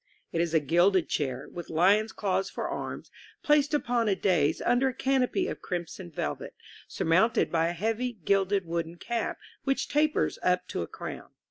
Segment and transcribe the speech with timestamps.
[0.31, 3.11] It is a gilded chair, with lion's claws for arms,
[3.43, 6.55] placed upon a dais under a canopy of crimson velvet,
[6.87, 11.29] surmounted by a heavy, gilded, wooden cap, which tapers up to a crowh.